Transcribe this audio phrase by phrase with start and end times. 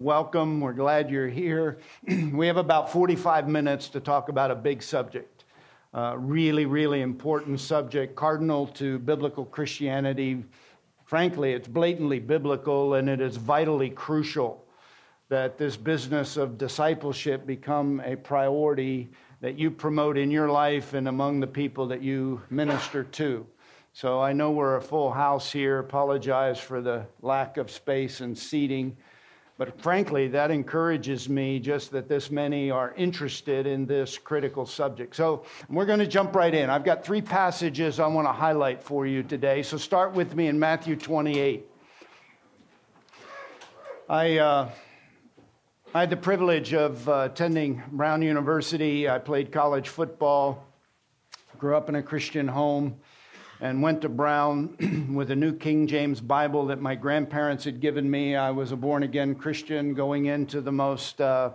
[0.00, 0.60] Welcome.
[0.60, 1.78] We're glad you're here.
[2.32, 5.44] we have about 45 minutes to talk about a big subject.
[5.92, 10.44] Uh, really, really important subject, cardinal to biblical Christianity.
[11.04, 14.64] Frankly, it's blatantly biblical and it is vitally crucial
[15.30, 19.08] that this business of discipleship become a priority
[19.40, 23.44] that you promote in your life and among the people that you minister to.
[23.94, 25.80] So I know we're a full house here.
[25.80, 28.96] Apologize for the lack of space and seating.
[29.58, 35.16] But frankly, that encourages me just that this many are interested in this critical subject.
[35.16, 36.70] So we're going to jump right in.
[36.70, 39.64] I've got three passages I want to highlight for you today.
[39.64, 41.66] So start with me in Matthew 28.
[44.08, 44.70] I, uh,
[45.92, 49.08] I had the privilege of uh, attending Brown University.
[49.08, 50.64] I played college football,
[51.58, 52.94] grew up in a Christian home
[53.60, 58.08] and went to Brown with a new King James Bible that my grandparents had given
[58.10, 58.36] me.
[58.36, 61.50] I was a born again Christian going into the most uh,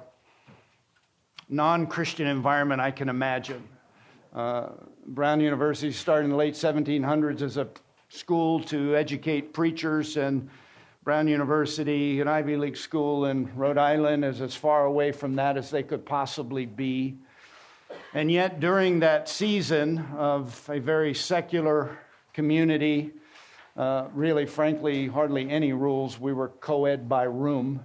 [1.50, 3.68] non Christian environment I can imagine.
[4.34, 4.70] Uh,
[5.08, 7.68] Brown University started in the late 1700s as a
[8.10, 10.50] school to educate preachers, and
[11.04, 15.58] Brown University, an Ivy League school in Rhode Island, is as far away from that
[15.58, 17.18] as they could possibly be.
[18.14, 21.98] And yet, during that season of a very secular
[22.34, 23.12] community,
[23.78, 27.84] uh, really, frankly, hardly any rules, we were co ed by room.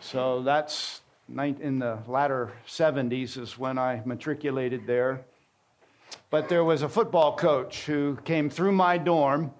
[0.00, 5.24] So that's in the latter 70s is when I matriculated there.
[6.30, 9.52] But there was a football coach who came through my dorm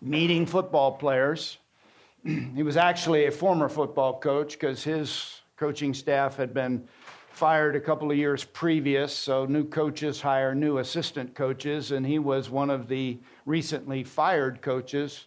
[0.00, 1.58] meeting football players.
[2.24, 6.86] he was actually a former football coach because his coaching staff had been
[7.32, 12.18] fired a couple of years previous, so new coaches hire new assistant coaches, and he
[12.18, 15.26] was one of the recently fired coaches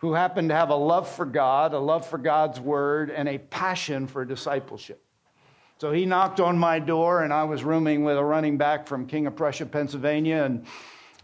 [0.00, 3.38] who happened to have a love for God, a love for God's word, and a
[3.38, 5.02] passion for discipleship.
[5.78, 9.06] So he knocked on my door, and I was rooming with a running back from
[9.06, 10.64] King of Prussia, Pennsylvania, and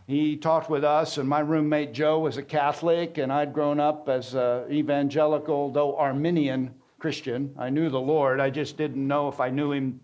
[0.07, 1.19] he talked with us.
[1.19, 5.97] And my roommate Joe was a Catholic, and I'd grown up as an evangelical, though
[5.97, 7.55] Arminian Christian.
[7.57, 10.01] I knew the Lord, I just didn't know if I knew him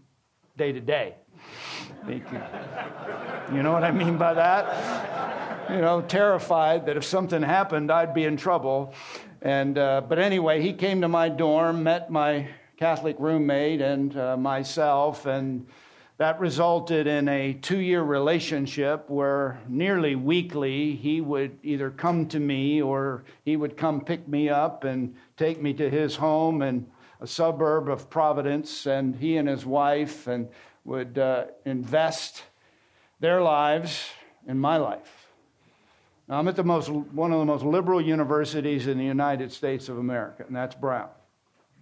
[0.57, 1.15] day to day.
[2.09, 5.69] You know what I mean by that?
[5.71, 8.95] You know, terrified that if something happened, I'd be in trouble.
[9.43, 14.37] And uh, but anyway, he came to my dorm, met my Catholic roommate and uh,
[14.37, 15.67] myself, and
[16.19, 22.81] that resulted in a two-year relationship where nearly weekly he would either come to me
[22.81, 26.87] or he would come pick me up and take me to his home and
[27.25, 30.47] a suburb of Providence, and he and his wife and
[30.85, 32.43] would uh, invest
[33.19, 34.11] their lives
[34.47, 35.29] in my life.
[36.29, 39.89] Now, I'm at the most, one of the most liberal universities in the United States
[39.89, 41.09] of America, and that's Brown.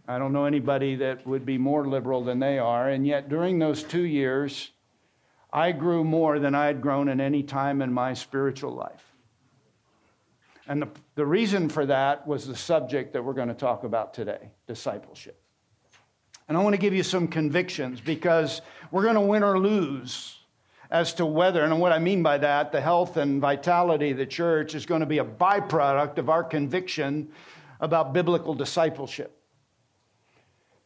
[0.07, 3.59] I don't know anybody that would be more liberal than they are, and yet during
[3.59, 4.71] those two years,
[5.53, 9.12] I grew more than I had grown in any time in my spiritual life.
[10.72, 14.15] And the, the reason for that was the subject that we're going to talk about
[14.15, 15.38] today discipleship.
[16.49, 20.38] And I want to give you some convictions because we're going to win or lose
[20.91, 24.25] as to whether, and what I mean by that, the health and vitality of the
[24.25, 27.28] church is going to be a byproduct of our conviction
[27.81, 29.42] about biblical discipleship.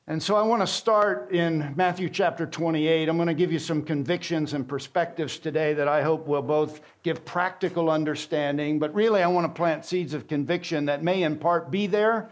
[0.08, 3.08] And so I want to start in Matthew chapter 28.
[3.08, 6.80] I'm going to give you some convictions and perspectives today that I hope will both
[7.02, 11.36] give practical understanding, but really I want to plant seeds of conviction that may in
[11.36, 12.30] part be there,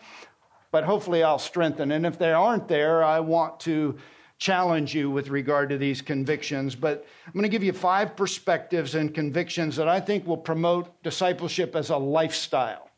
[0.71, 1.91] but hopefully I'll strengthen.
[1.91, 3.99] And if they aren't there, I want to
[4.39, 6.77] challenge you with regard to these convictions.
[6.77, 11.03] But I'm going to give you five perspectives and convictions that I think will promote
[11.03, 12.89] discipleship as a lifestyle,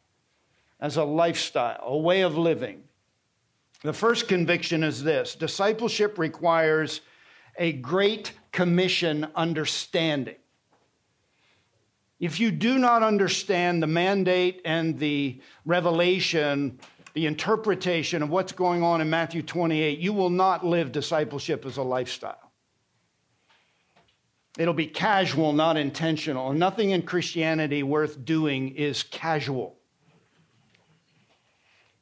[0.81, 2.83] as a lifestyle, a way of living.
[3.87, 7.03] The first conviction is this discipleship requires
[7.57, 10.35] a great commission understanding.
[12.19, 16.81] If you do not understand the mandate and the revelation,
[17.15, 21.77] the interpretation of what's going on in Matthew 28, you will not live discipleship as
[21.77, 22.51] a lifestyle.
[24.59, 26.53] It'll be casual, not intentional.
[26.53, 29.76] Nothing in Christianity worth doing is casual.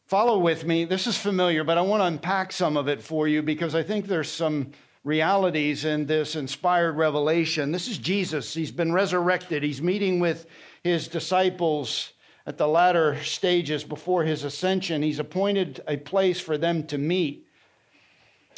[0.07, 0.85] Follow with me.
[0.85, 3.83] This is familiar, but I want to unpack some of it for you because I
[3.83, 4.73] think there's some
[5.03, 7.73] realities in this inspired revelation.
[7.73, 8.53] This is Jesus.
[8.53, 9.63] He's been resurrected.
[9.63, 10.47] He's meeting with
[10.83, 12.13] his disciples
[12.47, 15.03] at the latter stages before his ascension.
[15.03, 17.47] He's appointed a place for them to meet.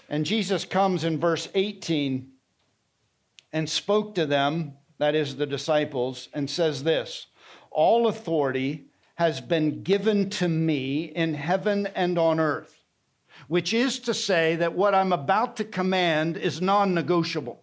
[0.09, 2.29] And Jesus comes in verse 18
[3.53, 7.27] and spoke to them, that is the disciples, and says this
[7.71, 12.73] All authority has been given to me in heaven and on earth.
[13.49, 17.63] which is to say that what I'm about to command is non negotiable.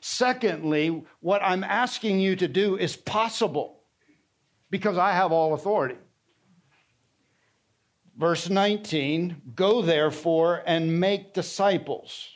[0.00, 3.82] Secondly, what I'm asking you to do is possible
[4.70, 5.96] because I have all authority.
[8.16, 12.33] Verse 19 Go therefore and make disciples.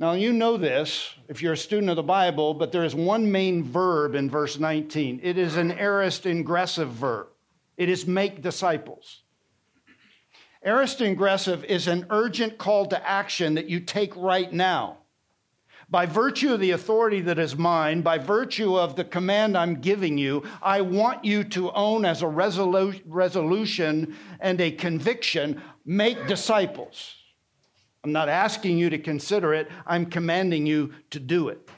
[0.00, 3.30] Now, you know this if you're a student of the Bible, but there is one
[3.30, 5.20] main verb in verse 19.
[5.22, 7.28] It is an aorist ingressive verb,
[7.76, 9.22] it is make disciples.
[10.64, 14.98] Aorist ingressive is an urgent call to action that you take right now.
[15.90, 20.16] By virtue of the authority that is mine, by virtue of the command I'm giving
[20.16, 27.23] you, I want you to own as a resolu- resolution and a conviction make disciples.
[28.04, 31.70] I'm not asking you to consider it, I'm commanding you to do it.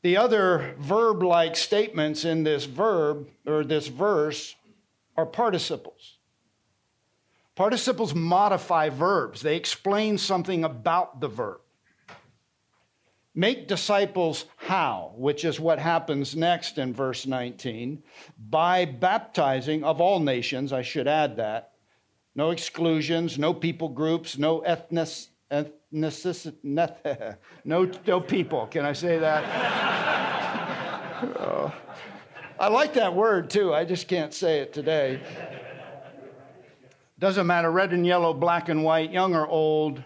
[0.00, 4.56] The other verb like statements in this verb or this verse
[5.16, 6.16] are participles.
[7.54, 11.60] Participles modify verbs, they explain something about the verb.
[13.34, 18.02] Make disciples how, which is what happens next in verse 19,
[18.48, 21.73] by baptizing of all nations, I should add that.
[22.34, 25.08] No exclusions, no people groups, no ethnic,
[25.50, 26.54] ethnicity,
[27.64, 28.66] no, no people.
[28.66, 29.44] Can I say that?
[31.38, 31.72] oh.
[32.58, 35.20] I like that word too, I just can't say it today.
[37.18, 40.02] Doesn't matter, red and yellow, black and white, young or old.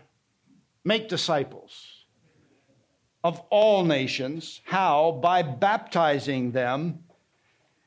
[0.85, 2.05] Make disciples
[3.25, 4.61] of all nations.
[4.65, 5.19] How?
[5.23, 7.01] By baptizing them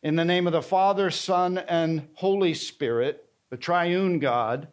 [0.04, 4.70] in the name of the Father, Son, and Holy Spirit, the triune God.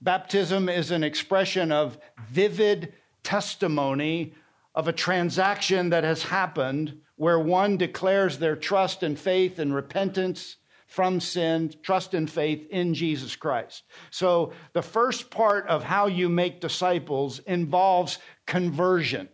[0.00, 1.98] Baptism is an expression of
[2.28, 2.92] vivid
[3.24, 4.34] testimony
[4.74, 10.56] of a transaction that has happened where one declares their trust and faith and repentance
[10.86, 13.84] from sin, trust and faith in Jesus Christ.
[14.10, 19.28] So, the first part of how you make disciples involves conversion.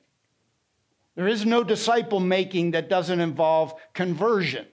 [1.17, 4.67] There is no disciple making that doesn't involve conversion,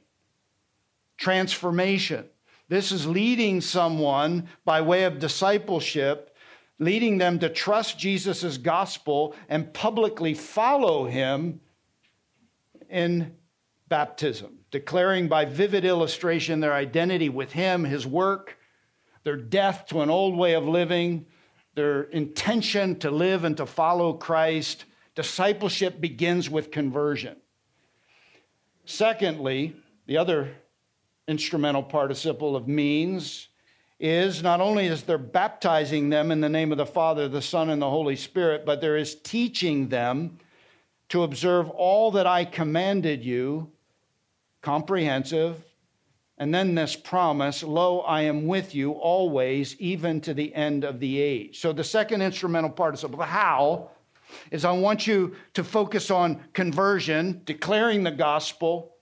[1.18, 2.26] transformation.
[2.70, 6.36] This is leading someone by way of discipleship,
[6.80, 11.62] leading them to trust Jesus' gospel and publicly follow him
[12.90, 13.36] in
[13.88, 18.58] baptism declaring by vivid illustration their identity with Him, His work,
[19.24, 21.26] their death to an old way of living,
[21.76, 24.86] their intention to live and to follow Christ.
[25.16, 27.38] Discipleship begins with conversion.
[28.86, 29.76] Secondly,
[30.06, 30.56] the other
[31.28, 33.50] instrumental participle of means
[34.00, 37.70] is not only is there baptizing them in the name of the Father, the Son,
[37.70, 40.38] and the Holy Spirit, but there is teaching them
[41.10, 43.72] to observe all that I commanded you
[44.62, 45.64] comprehensive.
[46.38, 51.00] And then this promise, Lo, I am with you always, even to the end of
[51.00, 51.60] the age.
[51.60, 53.90] So the second instrumental participle, the how,
[54.52, 58.97] is I want you to focus on conversion, declaring the gospel,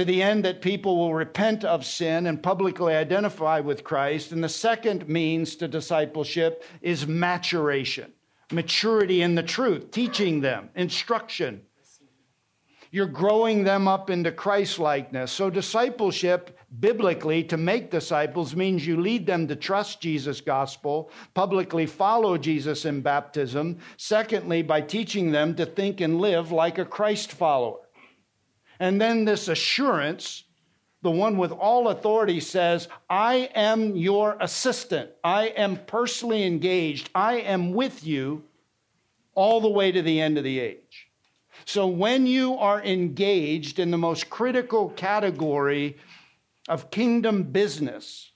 [0.00, 4.32] to the end that people will repent of sin and publicly identify with Christ.
[4.32, 8.10] And the second means to discipleship is maturation,
[8.50, 11.60] maturity in the truth, teaching them, instruction.
[12.90, 15.32] You're growing them up into Christ likeness.
[15.32, 21.84] So, discipleship, biblically, to make disciples means you lead them to trust Jesus' gospel, publicly
[21.84, 23.76] follow Jesus in baptism.
[23.98, 27.80] Secondly, by teaching them to think and live like a Christ follower.
[28.80, 30.44] And then this assurance,
[31.02, 35.10] the one with all authority says, I am your assistant.
[35.22, 37.10] I am personally engaged.
[37.14, 38.42] I am with you
[39.34, 41.08] all the way to the end of the age.
[41.66, 45.98] So when you are engaged in the most critical category
[46.68, 48.32] of kingdom business,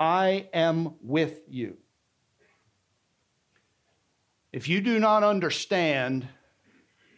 [0.00, 1.76] I am with you.
[4.52, 6.26] If you do not understand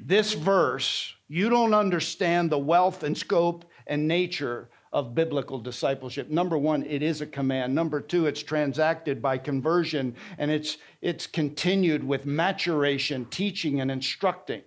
[0.01, 6.31] this verse, you don't understand the wealth and scope and nature of biblical discipleship.
[6.31, 7.75] Number one, it is a command.
[7.75, 14.63] Number two, it's transacted by conversion and it's, it's continued with maturation, teaching, and instructing.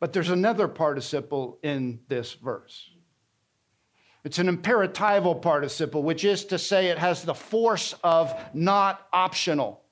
[0.00, 2.90] But there's another participle in this verse.
[4.24, 9.83] It's an imperatival participle, which is to say it has the force of not optional.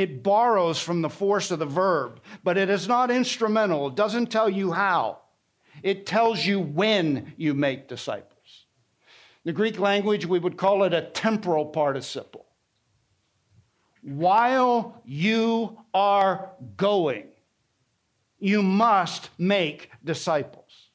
[0.00, 3.88] It borrows from the force of the verb, but it is not instrumental.
[3.88, 5.18] It doesn't tell you how,
[5.82, 8.64] it tells you when you make disciples.
[9.44, 12.46] In the Greek language, we would call it a temporal participle.
[14.00, 17.26] While you are going,
[18.38, 20.88] you must make disciples.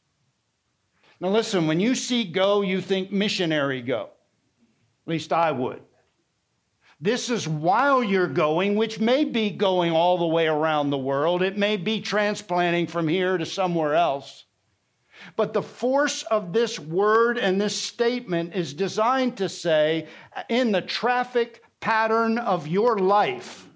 [1.20, 4.10] Now, listen, when you see go, you think missionary go.
[5.06, 5.84] At least I would.
[7.06, 11.44] This is while you're going, which may be going all the way around the world.
[11.44, 14.46] It may be transplanting from here to somewhere else.
[15.36, 20.08] But the force of this word and this statement is designed to say,
[20.50, 23.70] in the traffic pattern of your life,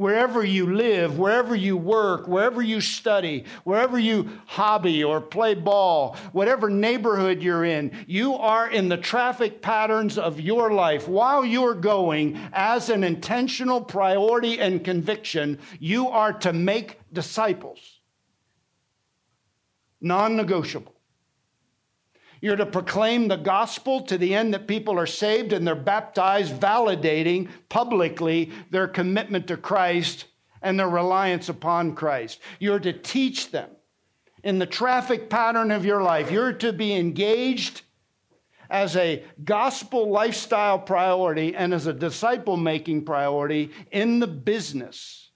[0.00, 6.16] wherever you live, wherever you work, wherever you study, wherever you hobby or play ball,
[6.32, 11.06] whatever neighborhood you're in, you are in the traffic patterns of your life.
[11.06, 18.00] While you're going, as an intentional priority and conviction, you are to make disciples.
[20.00, 20.99] Non negotiable.
[22.40, 26.54] You're to proclaim the gospel to the end that people are saved and they're baptized,
[26.54, 30.24] validating publicly their commitment to Christ
[30.62, 32.40] and their reliance upon Christ.
[32.58, 33.70] You're to teach them
[34.42, 36.30] in the traffic pattern of your life.
[36.30, 37.82] You're to be engaged
[38.70, 45.29] as a gospel lifestyle priority and as a disciple making priority in the business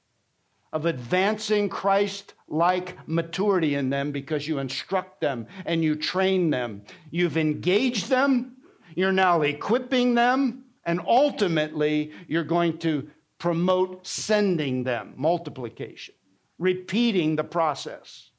[0.75, 6.83] of advancing Christ like maturity in them because you instruct them and you train them.
[7.13, 8.57] You've engaged them,
[8.97, 16.17] you're now equipping them, and ultimately you're going to promote sending them, multiplication,
[16.59, 18.31] repeating the process.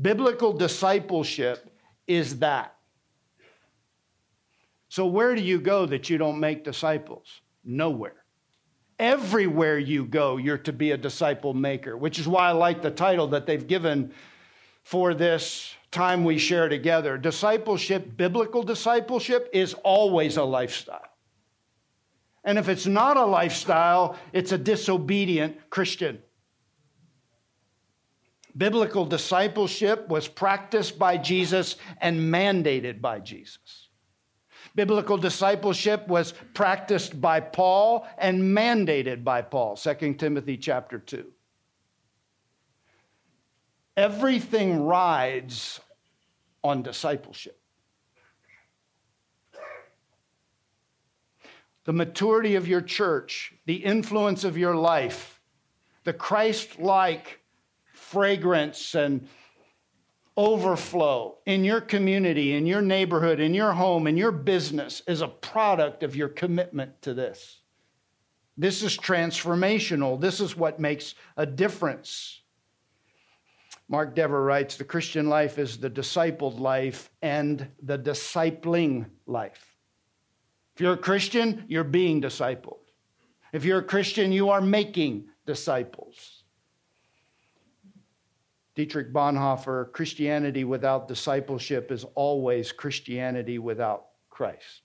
[0.00, 1.74] Biblical discipleship
[2.06, 2.76] is that.
[4.88, 7.40] So, where do you go that you don't make disciples?
[7.64, 8.24] Nowhere.
[8.98, 12.90] Everywhere you go, you're to be a disciple maker, which is why I like the
[12.90, 14.12] title that they've given
[14.82, 17.16] for this time we share together.
[17.16, 21.04] Discipleship, biblical discipleship, is always a lifestyle.
[22.44, 26.20] And if it's not a lifestyle, it's a disobedient Christian.
[28.56, 33.87] Biblical discipleship was practiced by Jesus and mandated by Jesus.
[34.78, 41.26] Biblical discipleship was practiced by Paul and mandated by Paul, 2 Timothy chapter 2.
[43.96, 45.80] Everything rides
[46.62, 47.60] on discipleship.
[51.82, 55.40] The maturity of your church, the influence of your life,
[56.04, 57.40] the Christ like
[57.94, 59.26] fragrance and
[60.38, 65.26] overflow in your community, in your neighborhood, in your home, in your business is a
[65.26, 67.58] product of your commitment to this.
[68.56, 70.20] This is transformational.
[70.20, 72.42] This is what makes a difference.
[73.88, 79.76] Mark Dever writes The Christian life is the discipled life and the discipling life.
[80.76, 82.78] If you're a Christian, you're being discipled.
[83.52, 86.37] If you're a Christian, you are making disciples.
[88.78, 94.82] Dietrich Bonhoeffer Christianity without discipleship is always Christianity without Christ.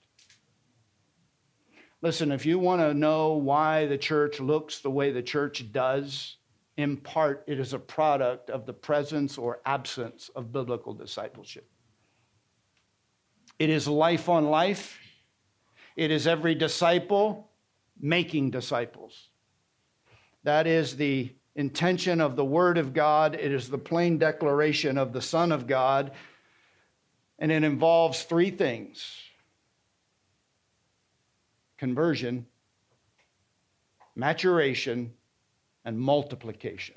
[2.01, 6.37] Listen, if you want to know why the church looks the way the church does,
[6.77, 11.69] in part it is a product of the presence or absence of biblical discipleship.
[13.59, 14.97] It is life on life,
[15.95, 17.51] it is every disciple
[17.99, 19.29] making disciples.
[20.41, 23.35] That is the intention of the Word of God.
[23.35, 26.11] It is the plain declaration of the Son of God.
[27.39, 29.05] And it involves three things
[31.77, 32.45] conversion,
[34.15, 35.13] maturation,
[35.83, 36.95] and multiplication.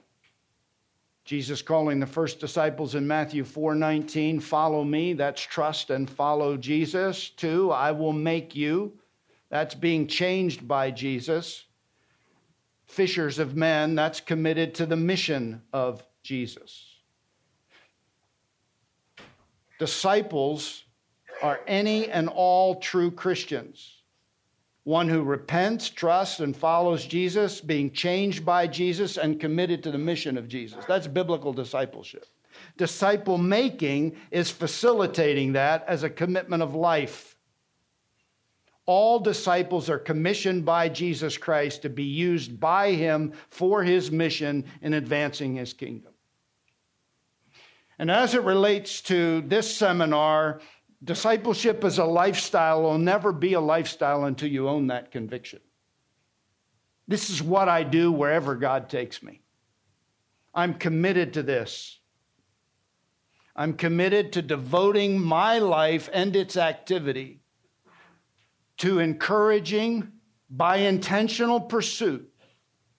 [1.24, 7.30] Jesus calling the first disciples in Matthew 4:19, "Follow me," that's trust and follow Jesus.
[7.30, 9.00] 2, "I will make you."
[9.48, 11.65] That's being changed by Jesus
[12.86, 16.96] fishers of men, that's committed to the mission of Jesus.
[19.78, 20.84] Disciples
[21.42, 23.92] are any and all true Christians.
[24.84, 29.98] One who repents, trusts, and follows Jesus, being changed by Jesus, and committed to the
[29.98, 30.84] mission of Jesus.
[30.86, 32.26] That's biblical discipleship.
[32.78, 37.35] Disciple making is facilitating that as a commitment of life
[38.86, 44.64] all disciples are commissioned by Jesus Christ to be used by him for his mission
[44.80, 46.12] in advancing his kingdom.
[47.98, 50.60] And as it relates to this seminar,
[51.02, 55.60] discipleship as a lifestyle will never be a lifestyle until you own that conviction.
[57.08, 59.40] This is what I do wherever God takes me.
[60.54, 61.98] I'm committed to this.
[63.54, 67.40] I'm committed to devoting my life and its activity
[68.78, 70.12] to encouraging
[70.50, 72.30] by intentional pursuit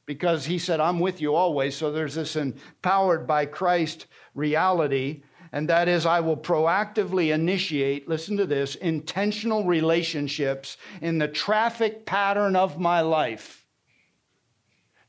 [0.06, 1.76] because he said, I'm with you always.
[1.76, 8.38] So there's this empowered by Christ reality and that is I will proactively initiate, listen
[8.38, 13.66] to this, intentional relationships in the traffic pattern of my life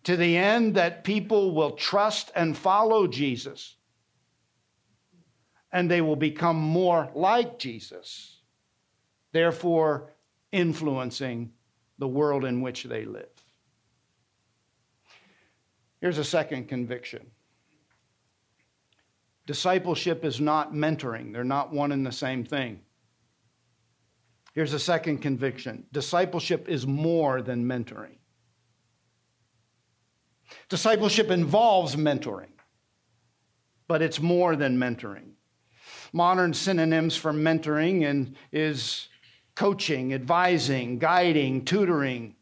[0.04, 3.76] to the end that people will trust and follow Jesus
[5.72, 8.40] and they will become more like Jesus,
[9.32, 10.14] therefore
[10.52, 11.52] influencing
[11.98, 13.28] the world in which they live.
[16.00, 17.30] Here's a second conviction
[19.46, 22.80] discipleship is not mentoring, they're not one and the same thing.
[24.54, 28.16] Here's a second conviction discipleship is more than mentoring.
[30.68, 32.52] Discipleship involves mentoring,
[33.86, 35.32] but it's more than mentoring.
[36.12, 39.08] Modern synonyms for mentoring and is
[39.58, 42.32] coaching, advising, guiding, tutoring.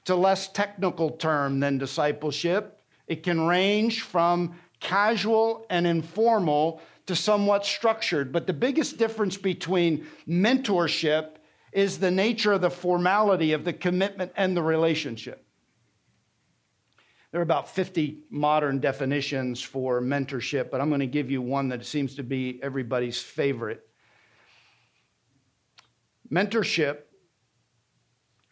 [0.00, 2.80] It's a less technical term than discipleship.
[3.06, 8.32] It can range from casual and informal to somewhat structured.
[8.32, 11.36] But the biggest difference between mentorship
[11.72, 15.46] is the nature of the formality of the commitment and the relationship.
[17.30, 21.68] There are about 50 modern definitions for mentorship, but I'm going to give you one
[21.68, 23.86] that seems to be everybody's favorite.
[26.32, 26.98] Mentorship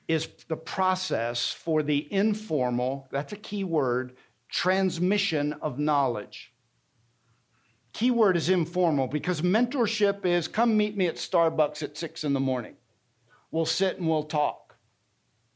[0.09, 4.17] is the process for the informal, that's a key word,
[4.49, 6.53] transmission of knowledge.
[7.93, 12.33] Key word is informal because mentorship is come meet me at Starbucks at six in
[12.33, 12.77] the morning.
[13.51, 14.77] We'll sit and we'll talk.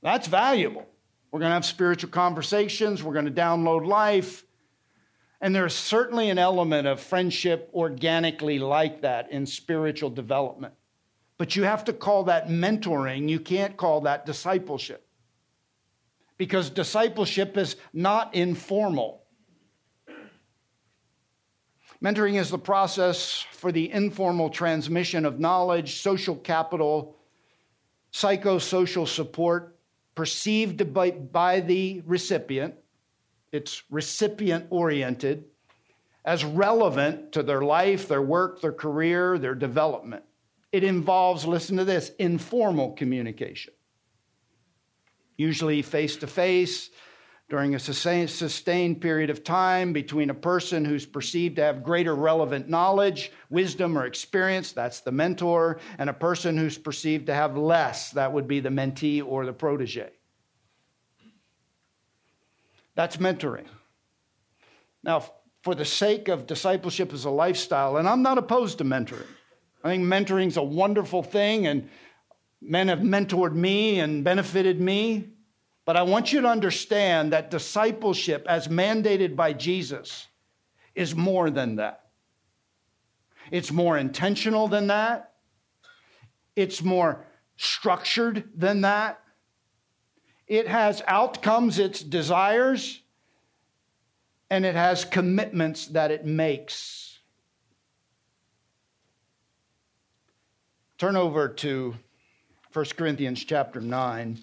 [0.02, 0.86] That's valuable.
[1.30, 3.02] We're going to have spiritual conversations.
[3.02, 4.44] We're going to download life.
[5.40, 10.74] And there's certainly an element of friendship organically like that in spiritual development.
[11.42, 13.28] But you have to call that mentoring.
[13.28, 15.04] You can't call that discipleship.
[16.38, 19.24] Because discipleship is not informal.
[22.00, 27.16] Mentoring is the process for the informal transmission of knowledge, social capital,
[28.12, 29.76] psychosocial support,
[30.14, 32.76] perceived by, by the recipient,
[33.50, 35.46] it's recipient oriented,
[36.24, 40.22] as relevant to their life, their work, their career, their development.
[40.72, 43.74] It involves, listen to this, informal communication,
[45.36, 46.90] usually face to face,
[47.50, 52.66] during a sustained period of time between a person who's perceived to have greater relevant
[52.66, 58.08] knowledge, wisdom, or experience, that's the mentor, and a person who's perceived to have less,
[58.12, 60.08] that would be the mentee or the protege.
[62.94, 63.66] That's mentoring.
[65.02, 65.30] Now,
[65.62, 69.26] for the sake of discipleship as a lifestyle, and I'm not opposed to mentoring.
[69.84, 71.88] I think mentoring is a wonderful thing, and
[72.60, 75.28] men have mentored me and benefited me.
[75.84, 80.28] But I want you to understand that discipleship, as mandated by Jesus,
[80.94, 82.06] is more than that.
[83.50, 85.32] It's more intentional than that.
[86.54, 89.20] It's more structured than that.
[90.46, 93.00] It has outcomes, its desires,
[94.50, 97.11] and it has commitments that it makes.
[101.02, 101.96] Turn over to
[102.72, 104.38] 1 Corinthians chapter 9.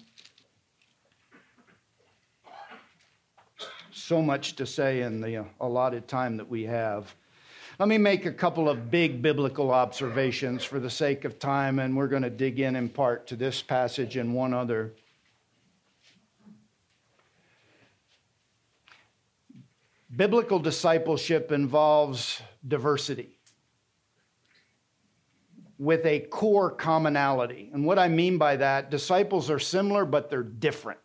[3.92, 7.14] so much to say in the allotted time that we have.
[7.78, 11.96] Let me make a couple of big biblical observations for the sake of time, and
[11.96, 14.92] we're going to dig in in part to this passage and one other.
[20.14, 23.30] Biblical discipleship involves diversity
[25.80, 27.70] with a core commonality.
[27.72, 31.00] And what I mean by that, disciples are similar, but they're different.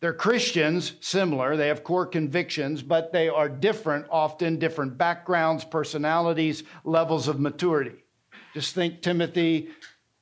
[0.00, 1.54] They're Christians, similar.
[1.54, 8.04] They have core convictions, but they are different, often different backgrounds, personalities, levels of maturity.
[8.54, 9.68] Just think Timothy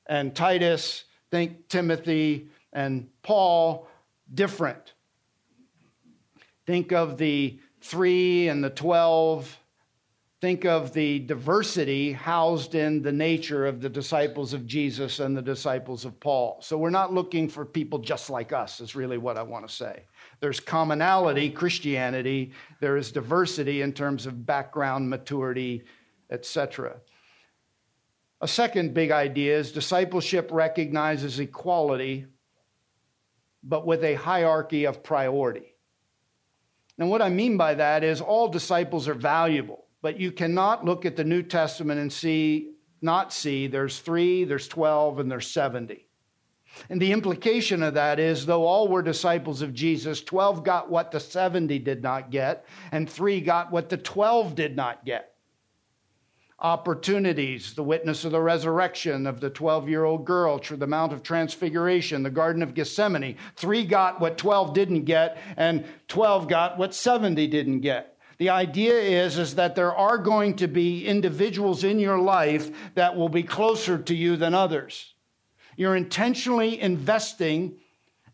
[0.07, 3.87] and Titus, think Timothy and Paul,
[4.35, 4.95] different.
[6.67, 9.57] Think of the three and the 12
[10.45, 15.41] Think of the diversity housed in the nature of the disciples of Jesus and the
[15.41, 16.59] disciples of Paul.
[16.61, 19.75] So we're not looking for people just like us, is really what I want to
[19.75, 20.05] say.
[20.41, 25.85] There's commonality, Christianity, there is diversity in terms of background, maturity,
[26.31, 26.97] etc.
[28.43, 32.27] A second big idea is discipleship recognizes equality,
[33.63, 35.75] but with a hierarchy of priority.
[36.99, 41.07] And what I mean by that is all disciples are valuable but you cannot look
[41.07, 46.07] at the New Testament and see, not see, there's three, there's 12, and there's 70.
[46.91, 51.11] And the implication of that is, though all were disciples of Jesus, 12 got what
[51.11, 55.37] the 70 did not get, and three got what the 12 did not get.
[56.59, 61.23] opportunities the witness of the resurrection of the 12 year old girl, the Mount of
[61.23, 63.39] Transfiguration, the Garden of Gethsemane.
[63.57, 68.14] Three got what 12 didn't get, and 12 got what 70 didn't get.
[68.39, 73.17] The idea is, is that there are going to be individuals in your life that
[73.17, 75.15] will be closer to you than others.
[75.77, 77.79] You're intentionally investing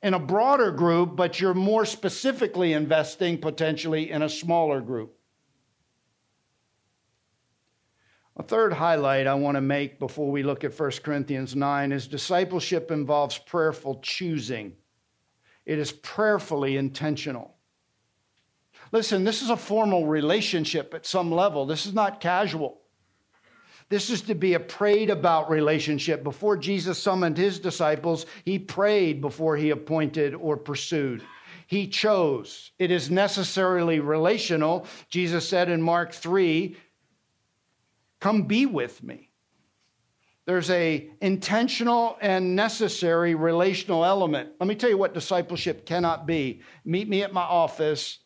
[0.02, 5.16] in a broader group, but you're more specifically investing potentially in a smaller group.
[8.36, 12.08] A third highlight I want to make before we look at 1 Corinthians 9 is
[12.08, 14.72] discipleship involves prayerful choosing.
[15.66, 17.56] It is prayerfully intentional.
[18.92, 21.66] Listen, this is a formal relationship at some level.
[21.66, 22.80] This is not casual.
[23.88, 26.22] This is to be a prayed about relationship.
[26.22, 31.22] Before Jesus summoned his disciples, he prayed before he appointed or pursued.
[31.66, 32.72] He chose.
[32.78, 34.86] It is necessarily relational.
[35.08, 36.76] Jesus said in Mark 3
[38.20, 39.30] Come be with me.
[40.46, 44.50] There's a intentional and necessary relational element.
[44.60, 46.60] Let me tell you what discipleship cannot be.
[46.84, 48.18] Meet me at my office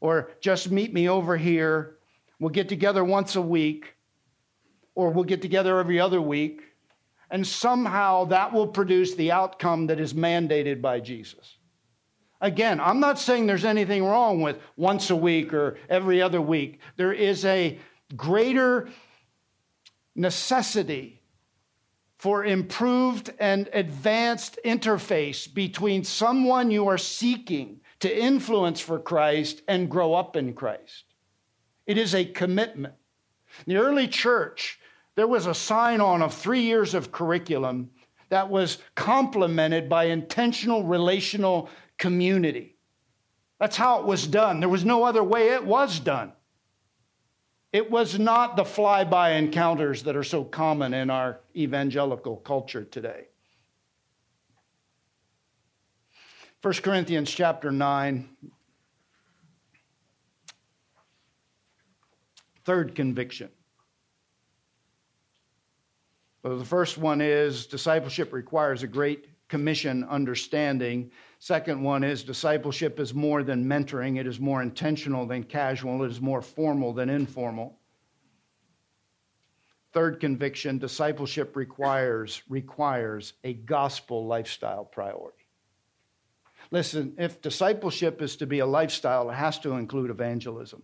[0.00, 1.96] or just meet me over here.
[2.38, 3.94] We'll get together once a week
[4.94, 6.62] or we'll get together every other week.
[7.30, 11.58] And somehow that will produce the outcome that is mandated by Jesus.
[12.40, 16.80] Again, I'm not saying there's anything wrong with once a week or every other week.
[16.96, 17.78] There is a
[18.14, 18.88] greater
[20.14, 21.22] necessity
[22.18, 29.90] for improved and advanced interface between someone you are seeking to influence for Christ and
[29.90, 31.04] grow up in Christ.
[31.86, 32.94] It is a commitment.
[33.66, 34.78] In The early church,
[35.14, 37.90] there was a sign on of three years of curriculum
[38.28, 42.76] that was complemented by intentional relational community.
[43.58, 44.60] That's how it was done.
[44.60, 46.32] There was no other way it was done.
[47.72, 53.28] It was not the flyby encounters that are so common in our evangelical culture today.
[56.62, 58.28] 1 Corinthians chapter 9.
[62.64, 63.50] Third conviction.
[66.42, 71.10] The first one is discipleship requires a great commission understanding.
[71.38, 76.10] Second one is discipleship is more than mentoring, it is more intentional than casual, it
[76.10, 77.78] is more formal than informal.
[79.92, 85.35] Third conviction, discipleship requires requires a gospel lifestyle priority.
[86.70, 90.82] Listen, if discipleship is to be a lifestyle, it has to include evangelism.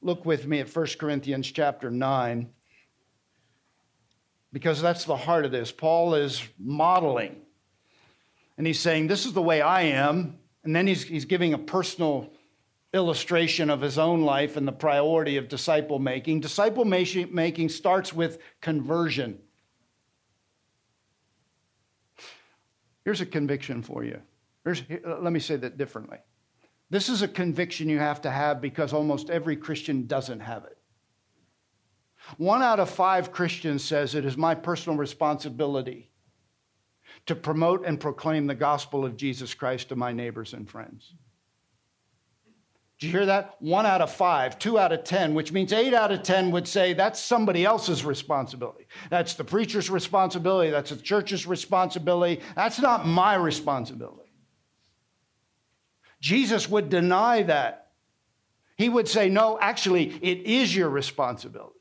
[0.00, 2.50] Look with me at 1 Corinthians chapter 9
[4.52, 5.72] because that's the heart of this.
[5.72, 7.36] Paul is modeling,
[8.58, 10.38] and he's saying, This is the way I am.
[10.64, 12.30] And then he's, he's giving a personal
[12.92, 16.40] illustration of his own life and the priority of disciple making.
[16.40, 19.40] Disciple making starts with conversion.
[23.04, 24.20] Here's a conviction for you.
[24.64, 26.18] Here's, uh, let me say that differently.
[26.90, 30.76] This is a conviction you have to have because almost every Christian doesn't have it.
[32.36, 36.10] One out of five Christians says it is my personal responsibility
[37.26, 41.14] to promote and proclaim the gospel of Jesus Christ to my neighbors and friends.
[43.02, 43.56] Did you hear that?
[43.58, 46.68] One out of five, two out of 10, which means eight out of 10 would
[46.68, 48.86] say that's somebody else's responsibility.
[49.10, 50.70] That's the preacher's responsibility.
[50.70, 52.40] That's the church's responsibility.
[52.54, 54.30] That's not my responsibility.
[56.20, 57.90] Jesus would deny that.
[58.76, 61.80] He would say, no, actually, it is your responsibility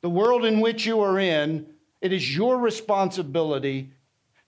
[0.00, 1.66] the world in which you are in,
[2.00, 3.92] it is your responsibility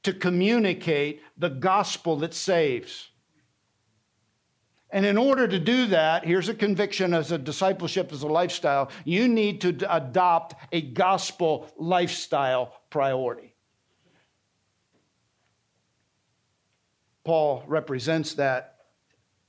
[0.03, 3.10] to communicate the gospel that saves.
[4.93, 8.91] And in order to do that, here's a conviction as a discipleship as a lifestyle
[9.05, 13.55] you need to adopt a gospel lifestyle priority.
[17.25, 18.77] Paul represents that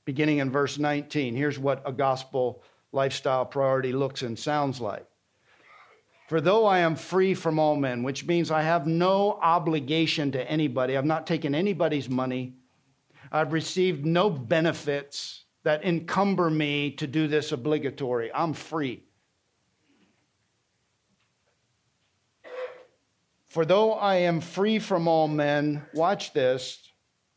[0.04, 1.34] beginning in verse 19.
[1.34, 5.06] Here's what a gospel lifestyle priority looks and sounds like.
[6.28, 10.50] For though I am free from all men, which means I have no obligation to
[10.50, 12.54] anybody, I've not taken anybody's money,
[13.32, 18.30] I've received no benefits that encumber me to do this obligatory.
[18.32, 19.04] I'm free.
[23.48, 26.92] For though I am free from all men, watch this.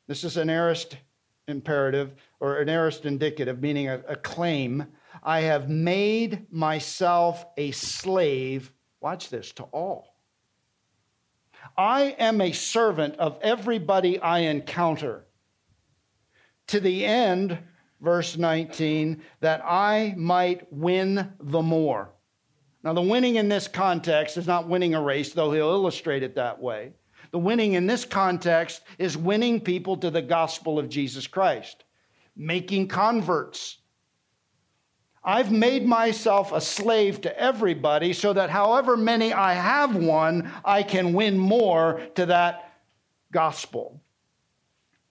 [0.07, 0.97] This is an aorist
[1.47, 4.85] imperative or an aorist indicative, meaning a, a claim.
[5.23, 8.71] I have made myself a slave
[9.05, 10.15] watch this, to all.
[11.77, 15.24] I am a servant of everybody I encounter
[16.67, 17.57] to the end
[18.01, 22.11] verse 19, that I might win the more.
[22.83, 26.35] Now, the winning in this context is not winning a race, though he'll illustrate it
[26.35, 26.93] that way.
[27.31, 31.83] The winning in this context is winning people to the gospel of Jesus Christ,
[32.35, 33.79] making converts.
[35.23, 40.83] I've made myself a slave to everybody so that however many I have won, I
[40.83, 42.71] can win more to that
[43.31, 44.03] gospel.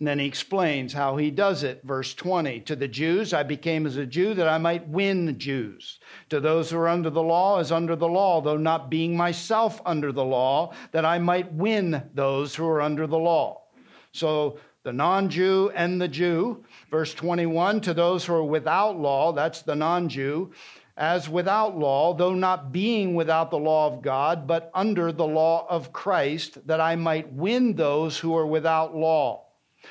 [0.01, 1.81] And then he explains how he does it.
[1.85, 5.33] Verse 20 To the Jews, I became as a Jew that I might win the
[5.33, 6.01] Jews.
[6.31, 9.81] To those who are under the law, as under the law, though not being myself
[9.87, 13.63] under the law, that I might win those who are under the law.
[14.11, 16.65] So the non Jew and the Jew.
[16.91, 20.53] Verse 21 To those who are without law, that's the non Jew,
[20.97, 25.67] as without law, though not being without the law of God, but under the law
[25.69, 29.44] of Christ, that I might win those who are without law.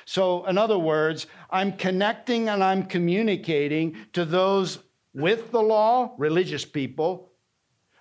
[0.05, 4.79] So, in other words, I'm connecting and I'm communicating to those
[5.13, 7.31] with the law, religious people,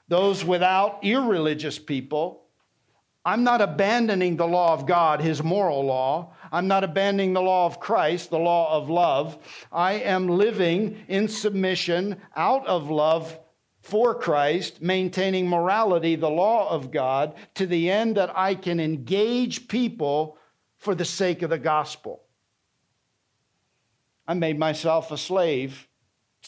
[0.09, 2.43] those without, irreligious people.
[3.25, 6.35] I'm not abandoning the law of God, his moral law.
[6.51, 9.39] I'm not abandoning the law of Christ, the law of love.
[9.71, 13.39] I am living in submission out of love
[13.81, 19.69] for Christ, maintaining morality, the law of God, to the end that I can engage
[19.69, 20.39] people
[20.83, 22.25] for the sake of the gospel.
[24.27, 25.87] I made myself a slave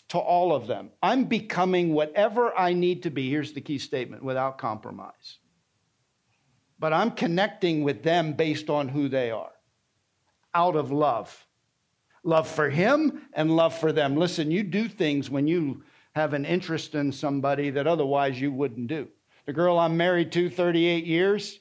[0.09, 0.91] to all of them.
[1.01, 3.31] I'm becoming whatever I need to be.
[3.31, 5.39] Here's the key statement without compromise.
[6.81, 9.53] But I'm connecting with them based on who they are,
[10.53, 11.47] out of love.
[12.25, 14.17] Love for Him and love for them.
[14.17, 15.85] Listen, you do things when you
[16.17, 19.07] have an interest in somebody that otherwise you wouldn't do.
[19.47, 21.61] The girl I'm married to 38 years,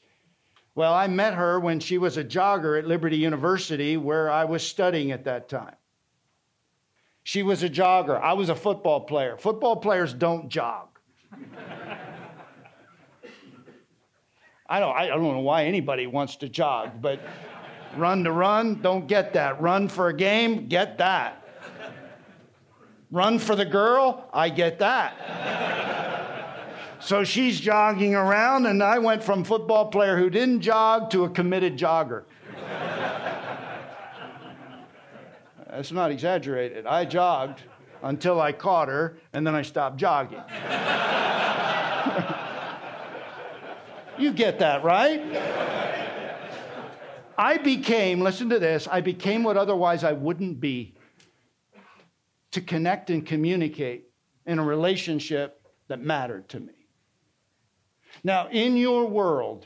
[0.75, 4.65] well, I met her when she was a jogger at Liberty University, where I was
[4.65, 5.75] studying at that time.
[7.23, 8.19] She was a jogger.
[8.19, 9.37] I was a football player.
[9.37, 10.87] Football players don't jog.
[14.67, 17.19] I don't, I don't know why anybody wants to jog, but
[17.95, 19.61] run to run, don't get that.
[19.61, 21.47] Run for a game, get that.
[23.11, 25.13] Run for the girl, I get that.
[27.03, 31.29] So she's jogging around, and I went from football player who didn't jog to a
[31.29, 32.23] committed jogger.
[35.69, 36.85] That's not exaggerated.
[36.85, 37.61] I jogged
[38.03, 40.37] until I caught her, and then I stopped jogging.
[44.17, 45.21] you get that, right?
[47.37, 50.95] I became, listen to this, I became what otherwise I wouldn't be
[52.51, 54.05] to connect and communicate
[54.45, 56.82] in a relationship that mattered to me.
[58.23, 59.65] Now, in your world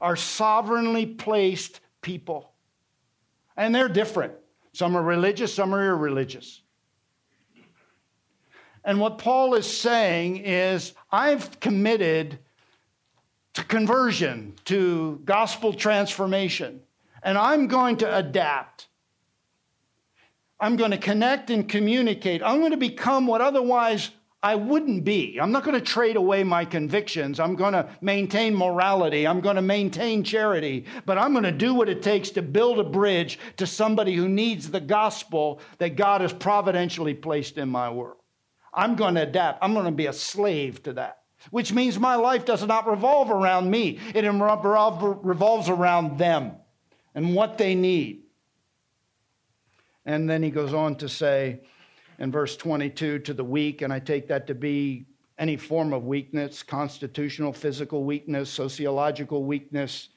[0.00, 2.52] are sovereignly placed people,
[3.56, 4.34] and they're different.
[4.72, 6.62] Some are religious, some are irreligious.
[8.84, 12.38] And what Paul is saying is, I've committed
[13.54, 16.80] to conversion, to gospel transformation,
[17.22, 18.88] and I'm going to adapt.
[20.58, 22.42] I'm going to connect and communicate.
[22.42, 24.10] I'm going to become what otherwise
[24.44, 25.38] I wouldn't be.
[25.40, 27.38] I'm not going to trade away my convictions.
[27.38, 29.24] I'm going to maintain morality.
[29.24, 30.86] I'm going to maintain charity.
[31.06, 34.28] But I'm going to do what it takes to build a bridge to somebody who
[34.28, 38.16] needs the gospel that God has providentially placed in my world.
[38.74, 39.60] I'm going to adapt.
[39.62, 43.30] I'm going to be a slave to that, which means my life does not revolve
[43.30, 46.52] around me, it revolves around them
[47.14, 48.22] and what they need.
[50.04, 51.60] And then he goes on to say,
[52.22, 55.06] in verse 22 to the weak, and I take that to be
[55.38, 60.10] any form of weakness constitutional, physical weakness, sociological weakness,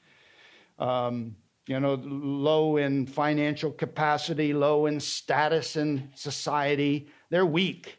[0.77, 7.07] um, you know, low in financial capacity, low in status in society.
[7.31, 7.97] They're weak.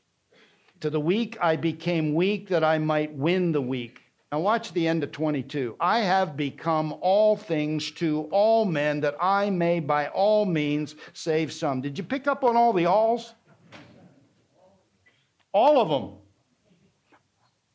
[0.82, 4.02] To the weak, I became weak that I might win the weak.
[4.30, 5.74] Now, watch the end of 22.
[5.80, 11.52] I have become all things to all men that I may by all means save
[11.52, 11.80] some.
[11.80, 13.34] Did you pick up on all the alls?
[15.52, 16.18] All of them.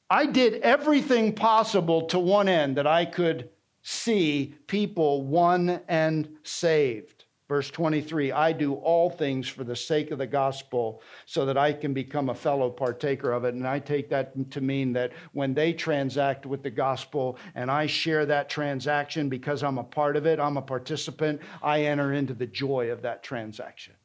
[0.10, 3.49] I did everything possible to one end that I could
[3.81, 7.25] see people won and saved.
[7.47, 11.73] Verse 23 I do all things for the sake of the gospel so that I
[11.73, 13.55] can become a fellow partaker of it.
[13.55, 17.88] And I take that to mean that when they transact with the gospel and I
[17.88, 22.34] share that transaction because I'm a part of it, I'm a participant, I enter into
[22.34, 23.95] the joy of that transaction.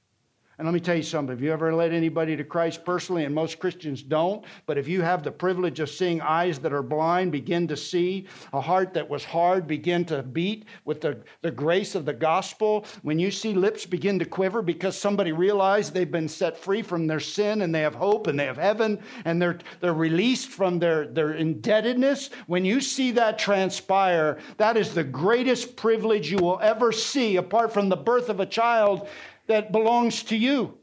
[0.59, 1.37] And let me tell you something.
[1.37, 5.03] If you ever led anybody to Christ personally, and most Christians don't, but if you
[5.03, 9.07] have the privilege of seeing eyes that are blind begin to see, a heart that
[9.07, 13.53] was hard begin to beat with the, the grace of the gospel, when you see
[13.53, 17.75] lips begin to quiver because somebody realized they've been set free from their sin and
[17.75, 22.31] they have hope and they have heaven and they're, they're released from their, their indebtedness,
[22.47, 27.75] when you see that transpire, that is the greatest privilege you will ever see apart
[27.75, 29.07] from the birth of a child
[29.46, 30.78] that belongs to you.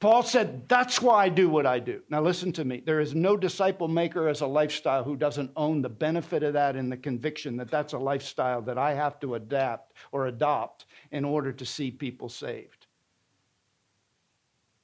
[0.00, 2.00] Paul said, That's why I do what I do.
[2.08, 2.82] Now, listen to me.
[2.84, 6.74] There is no disciple maker as a lifestyle who doesn't own the benefit of that
[6.74, 11.24] and the conviction that that's a lifestyle that I have to adapt or adopt in
[11.24, 12.86] order to see people saved.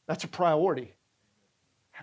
[0.07, 0.93] That's a priority.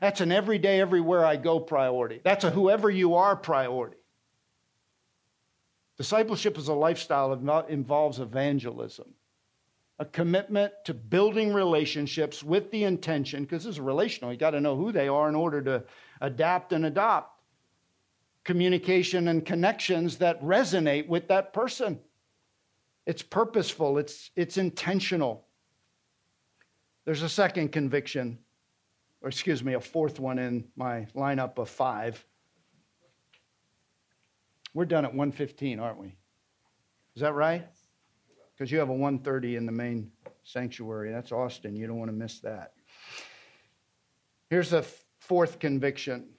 [0.02, 2.20] That's an everyday, everywhere I go priority.
[2.24, 3.98] That's a whoever you are priority.
[5.98, 9.14] Discipleship is a lifestyle that involves evangelism
[10.00, 14.62] a commitment to building relationships with the intention, because this is relational, you got to
[14.62, 15.84] know who they are in order to
[16.22, 17.34] adapt and adopt
[18.44, 22.00] communication and connections that resonate with that person.
[23.06, 25.46] It's purposeful, it's, it's intentional.
[27.06, 28.40] There's a second conviction,
[29.22, 32.26] or excuse me, a fourth one in my lineup of five.
[34.74, 36.16] We're done at 115, aren't we?
[37.16, 37.68] Is that right?
[38.56, 40.12] Because you have a 130 in the main
[40.44, 41.12] sanctuary.
[41.12, 41.76] That's Austin.
[41.76, 42.74] You don't want to miss that.
[44.50, 44.86] Here's the
[45.20, 46.30] fourth conviction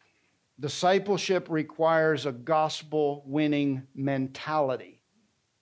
[0.60, 5.02] discipleship requires a gospel winning mentality.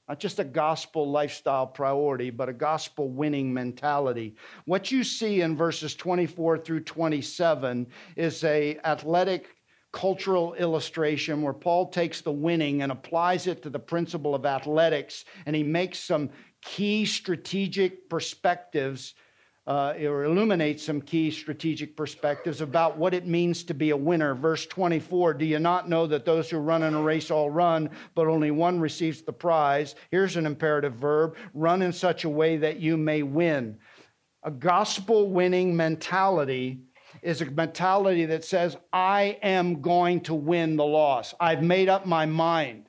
[0.07, 4.37] Not just a gospel lifestyle priority, but a gospel winning mentality.
[4.67, 7.87] What you see in verses 24 through 27
[8.17, 9.49] is a athletic
[9.93, 15.25] cultural illustration where Paul takes the winning and applies it to the principle of athletics,
[15.47, 16.31] and he makes some
[16.63, 19.15] key strategic perspectives
[19.67, 24.35] uh, or illuminates some key strategic perspectives about what it means to be a winner.
[24.35, 27.91] Verse 24 Do you not know that those who run in a race all run,
[28.15, 29.95] but only one receives the prize?
[30.11, 33.79] Here's an imperative verb run in such a way that you may win.
[34.43, 36.81] A gospel winning mentality
[37.23, 41.35] is a mentality that says, I am going to win the loss.
[41.41, 42.89] I've made up my mind.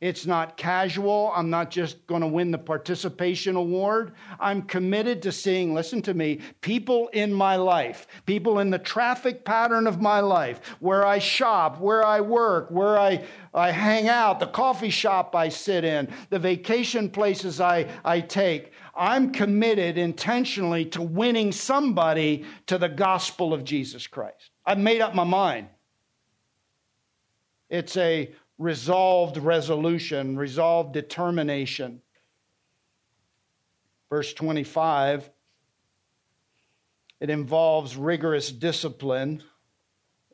[0.00, 1.32] It's not casual.
[1.34, 4.12] I'm not just going to win the participation award.
[4.38, 9.44] I'm committed to seeing, listen to me, people in my life, people in the traffic
[9.44, 14.38] pattern of my life, where I shop, where I work, where I, I hang out,
[14.38, 18.72] the coffee shop I sit in, the vacation places I, I take.
[18.94, 24.50] I'm committed intentionally to winning somebody to the gospel of Jesus Christ.
[24.66, 25.68] I've made up my mind.
[27.70, 32.00] It's a resolved resolution, resolved determination.
[34.08, 35.28] Verse 25,
[37.20, 39.42] it involves rigorous discipline.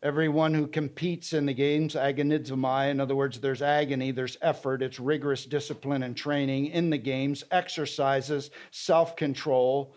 [0.02, 4.98] Everyone who competes in the games, agonizomai, in other words, there's agony, there's effort, it's
[4.98, 9.94] rigorous discipline and training in the games, exercises, self control.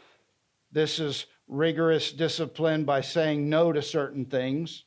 [0.72, 4.84] This is rigorous discipline by saying no to certain things.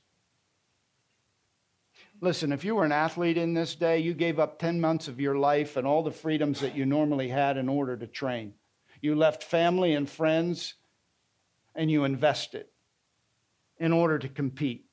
[2.20, 5.20] Listen, if you were an athlete in this day, you gave up 10 months of
[5.20, 8.54] your life and all the freedoms that you normally had in order to train.
[9.00, 10.74] You left family and friends
[11.76, 12.66] and you invested
[13.78, 14.86] in order to compete.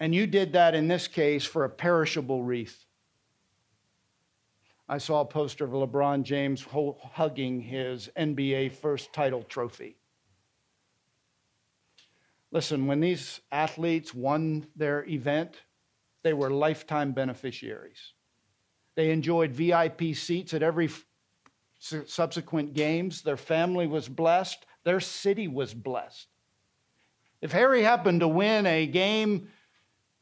[0.00, 2.86] And you did that in this case for a perishable wreath.
[4.88, 6.64] I saw a poster of LeBron James
[7.12, 9.96] hugging his NBA first title trophy.
[12.50, 15.60] Listen, when these athletes won their event,
[16.26, 18.12] they were lifetime beneficiaries.
[18.96, 20.90] They enjoyed VIP seats at every
[21.78, 23.22] subsequent games.
[23.22, 24.66] Their family was blessed.
[24.82, 26.26] Their city was blessed.
[27.40, 29.50] If Harry happened to win a game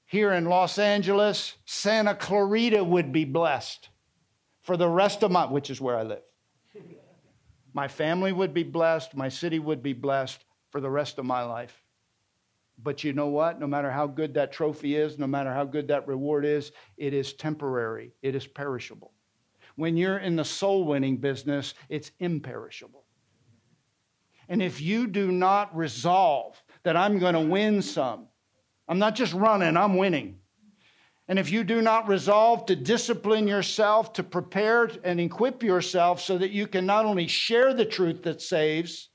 [0.05, 3.88] here in Los Angeles, Santa Clarita would be blessed
[4.61, 6.23] for the rest of my, which is where I live.
[7.73, 9.17] My family would be blessed.
[9.17, 11.84] My city would be blessed for the rest of my life.
[12.83, 13.61] But you know what?
[13.61, 17.15] No matter how good that trophy is, no matter how good that reward is, it
[17.15, 19.13] is temporary, it is perishable.
[19.77, 23.05] When you're in the soul winning business, it's imperishable.
[24.49, 28.27] And if you do not resolve that I'm going to win some,
[28.87, 30.38] I'm not just running, I'm winning.
[31.27, 36.37] And if you do not resolve to discipline yourself, to prepare and equip yourself so
[36.37, 39.09] that you can not only share the truth that saves,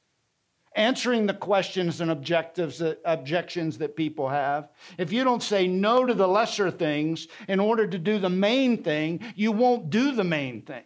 [0.80, 6.06] answering the questions and objectives that, objections that people have, if you don't say no
[6.06, 10.24] to the lesser things in order to do the main thing, you won't do the
[10.24, 10.84] main thing.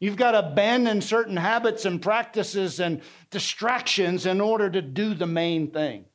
[0.00, 5.26] You've got to abandon certain habits and practices and distractions in order to do the
[5.26, 6.06] main thing.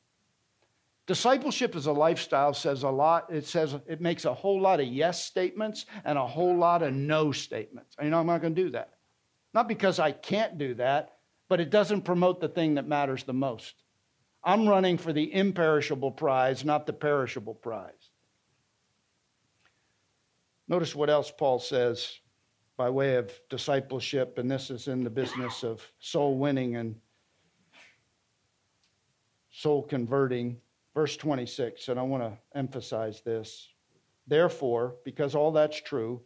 [1.06, 3.32] Discipleship is a lifestyle says a lot.
[3.32, 6.92] It says it makes a whole lot of yes statements and a whole lot of
[6.92, 7.94] no statements.
[8.02, 8.94] You know, I'm not going to do that.
[9.52, 11.13] Not because I can't do that,
[11.48, 13.74] but it doesn't promote the thing that matters the most.
[14.42, 18.10] I'm running for the imperishable prize, not the perishable prize.
[20.68, 22.18] Notice what else Paul says
[22.76, 26.96] by way of discipleship, and this is in the business of soul winning and
[29.50, 30.58] soul converting.
[30.94, 33.68] Verse 26, and I want to emphasize this.
[34.26, 36.20] Therefore, because all that's true,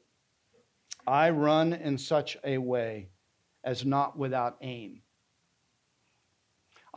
[1.07, 3.09] I run in such a way
[3.65, 5.01] as not without aim.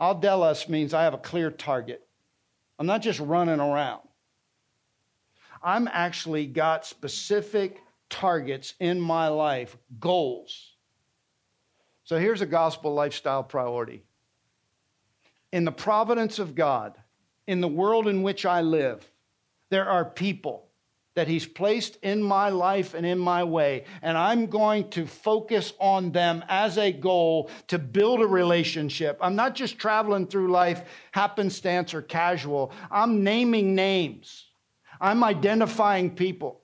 [0.00, 2.06] Audelos means I have a clear target.
[2.78, 4.00] I'm not just running around.
[5.62, 7.80] I'm actually got specific
[8.10, 10.74] targets in my life, goals.
[12.04, 14.02] So here's a gospel lifestyle priority.
[15.52, 16.96] In the providence of God,
[17.46, 19.08] in the world in which I live,
[19.70, 20.68] there are people
[21.14, 25.72] that He's placed in my life and in my way, and I'm going to focus
[25.78, 29.18] on them as a goal to build a relationship.
[29.20, 34.46] I'm not just traveling through life happenstance or casual, I'm naming names,
[35.00, 36.61] I'm identifying people.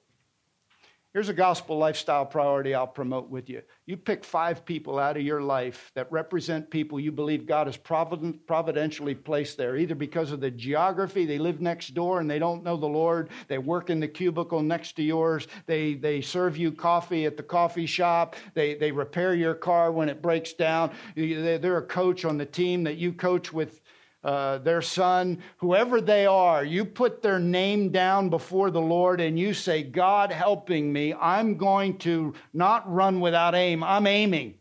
[1.19, 3.63] Here's a gospel lifestyle priority I'll promote with you.
[3.87, 7.77] You pick five people out of your life that represent people you believe God has
[7.77, 12.63] providentially placed there, either because of the geography, they live next door and they don't
[12.63, 16.71] know the Lord, they work in the cubicle next to yours, they, they serve you
[16.71, 21.79] coffee at the coffee shop, they, they repair your car when it breaks down, they're
[21.79, 23.81] a coach on the team that you coach with
[24.25, 29.39] uh, their son, whoever they are, you put their name down before the Lord and
[29.39, 33.85] you say, God helping me, I'm going to not run without aim.
[33.85, 34.55] I'm aiming.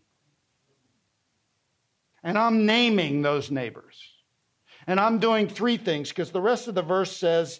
[2.23, 3.97] And I'm naming those neighbors.
[4.85, 7.59] And I'm doing three things because the rest of the verse says,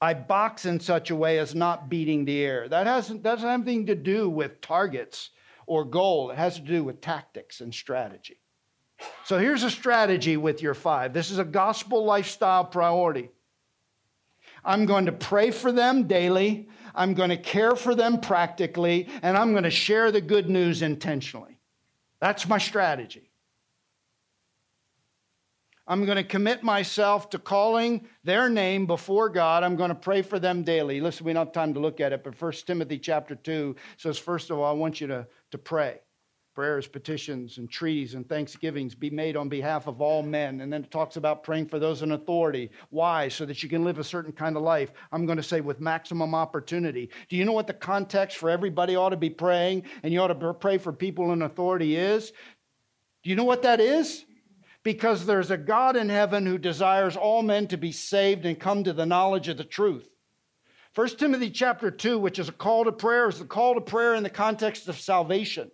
[0.00, 2.68] I box in such a way as not beating the air.
[2.68, 5.30] That hasn't, that doesn't anything to do with targets
[5.66, 8.39] or goal, it has to do with tactics and strategy.
[9.24, 11.12] So here's a strategy with your five.
[11.12, 13.30] This is a gospel lifestyle priority.
[14.64, 16.68] I'm going to pray for them daily.
[16.94, 20.82] I'm going to care for them practically, and I'm going to share the good news
[20.82, 21.58] intentionally.
[22.20, 23.30] That's my strategy.
[25.86, 29.64] I'm going to commit myself to calling their name before God.
[29.64, 31.00] I'm going to pray for them daily.
[31.00, 34.18] Listen, we don't have time to look at it, but 1 Timothy chapter 2 says,
[34.18, 36.00] first of all, I want you to, to pray
[36.60, 40.60] prayers, petitions, and treaties and thanksgivings be made on behalf of all men.
[40.60, 42.70] And then it talks about praying for those in authority.
[42.90, 43.28] Why?
[43.28, 44.92] So that you can live a certain kind of life.
[45.10, 47.08] I'm going to say with maximum opportunity.
[47.30, 50.38] Do you know what the context for everybody ought to be praying and you ought
[50.38, 52.30] to pray for people in authority is?
[53.22, 54.26] Do you know what that is?
[54.82, 58.84] Because there's a God in heaven who desires all men to be saved and come
[58.84, 60.10] to the knowledge of the truth.
[60.94, 64.14] 1 Timothy chapter 2, which is a call to prayer, is the call to prayer
[64.14, 65.70] in the context of salvation.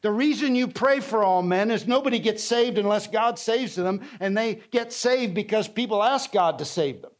[0.00, 4.00] The reason you pray for all men is nobody gets saved unless God saves them,
[4.20, 7.12] and they get saved because people ask God to save them.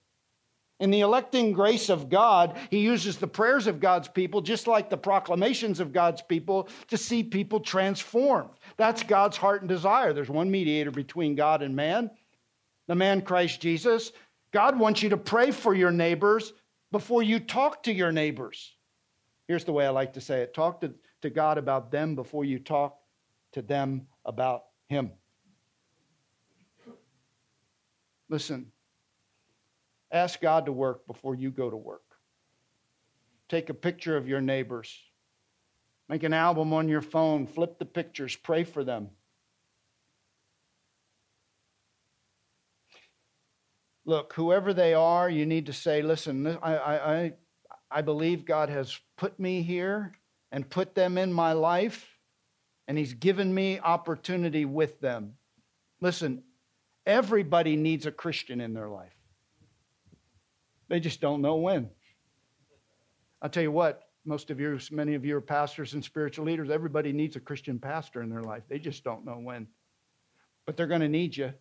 [0.80, 4.90] In the electing grace of God, He uses the prayers of God's people, just like
[4.90, 8.50] the proclamations of God's people, to see people transformed.
[8.76, 10.12] That's God's heart and desire.
[10.12, 12.10] There's one mediator between God and man,
[12.88, 14.10] the man Christ Jesus.
[14.52, 16.52] God wants you to pray for your neighbors
[16.90, 18.74] before you talk to your neighbors.
[19.46, 20.92] Here's the way I like to say it talk to
[21.22, 22.98] to God about them before you talk
[23.52, 25.10] to them about Him.
[28.28, 28.72] Listen,
[30.10, 32.02] ask God to work before you go to work.
[33.48, 34.98] Take a picture of your neighbors.
[36.08, 37.46] Make an album on your phone.
[37.46, 38.34] Flip the pictures.
[38.36, 39.10] Pray for them.
[44.04, 47.32] Look, whoever they are, you need to say, listen, I, I,
[47.90, 50.12] I believe God has put me here
[50.52, 52.06] and put them in my life,
[52.86, 55.34] and He's given me opportunity with them.
[56.00, 56.42] Listen,
[57.06, 59.16] everybody needs a Christian in their life.
[60.88, 61.88] They just don't know when.
[63.40, 66.70] I'll tell you what, most of you, many of you are pastors and spiritual leaders.
[66.70, 68.62] Everybody needs a Christian pastor in their life.
[68.68, 69.66] They just don't know when.
[70.66, 71.52] But they're going to need you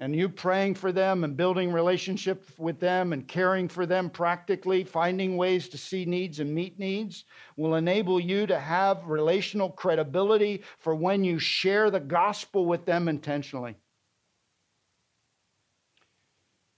[0.00, 4.84] and you praying for them and building relationship with them and caring for them practically,
[4.84, 7.24] finding ways to see needs and meet needs
[7.56, 13.08] will enable you to have relational credibility for when you share the gospel with them
[13.08, 13.74] intentionally.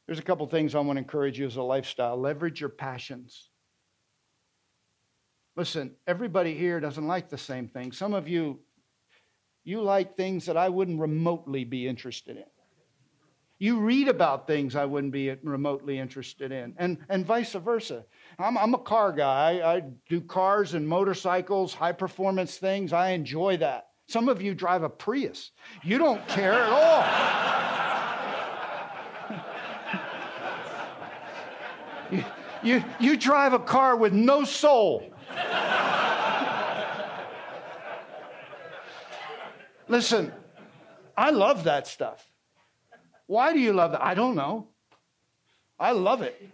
[0.07, 2.17] There's a couple things I want to encourage you as a lifestyle.
[2.17, 3.51] Leverage your passions.
[5.57, 7.93] Listen, everybody here doesn't like the same thing.
[7.93, 8.61] Some of you,
[9.63, 12.45] you like things that I wouldn't remotely be interested in.
[13.63, 18.07] You read about things I wouldn't be remotely interested in, and, and vice versa.
[18.39, 19.59] I'm, I'm a car guy.
[19.59, 22.95] I, I do cars and motorcycles, high performance things.
[22.95, 23.89] I enjoy that.
[24.09, 25.51] Some of you drive a Prius.
[25.83, 27.05] You don't care at all.
[32.11, 32.25] you,
[32.63, 35.13] you, you drive a car with no soul.
[39.87, 40.33] Listen,
[41.15, 42.30] I love that stuff.
[43.31, 44.03] Why do you love that?
[44.03, 44.67] I don't know.
[45.79, 46.51] I love it.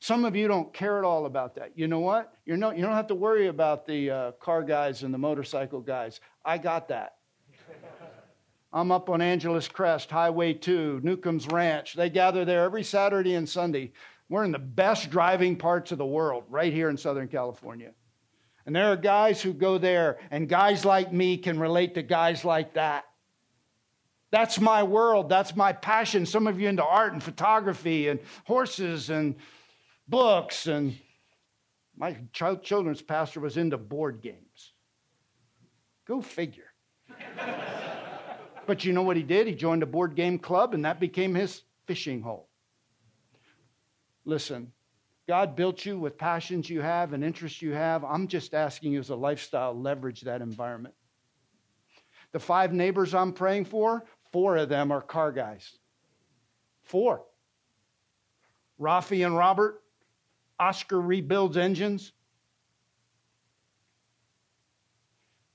[0.00, 1.70] Some of you don't care at all about that.
[1.76, 2.34] You know what?
[2.44, 5.80] You're no, you don't have to worry about the uh, car guys and the motorcycle
[5.80, 6.18] guys.
[6.44, 7.18] I got that.
[8.72, 11.94] I'm up on Angeles Crest, Highway 2, Newcomb's Ranch.
[11.94, 13.92] They gather there every Saturday and Sunday.
[14.28, 17.92] We're in the best driving parts of the world, right here in Southern California.
[18.66, 22.44] And there are guys who go there, and guys like me can relate to guys
[22.44, 23.04] like that.
[24.32, 25.28] That's my world.
[25.28, 26.24] That's my passion.
[26.24, 29.36] Some of you into art and photography and horses and
[30.08, 30.66] books.
[30.66, 30.98] And
[31.96, 34.72] my child, children's pastor was into board games.
[36.08, 36.72] Go figure.
[38.66, 39.46] but you know what he did?
[39.46, 42.48] He joined a board game club, and that became his fishing hole.
[44.24, 44.72] Listen,
[45.28, 48.02] God built you with passions you have and interests you have.
[48.02, 50.94] I'm just asking you as a lifestyle, leverage that environment.
[52.32, 55.76] The five neighbors I'm praying for, Four of them are car guys.
[56.82, 57.22] Four.
[58.80, 59.82] Rafi and Robert,
[60.58, 62.12] Oscar rebuilds engines.